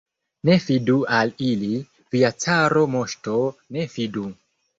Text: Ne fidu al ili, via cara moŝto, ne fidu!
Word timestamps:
Ne 0.47 0.53
fidu 0.61 0.95
al 1.17 1.33
ili, 1.49 1.69
via 2.15 2.33
cara 2.47 2.85
moŝto, 2.95 3.37
ne 3.79 3.87
fidu! 3.95 4.27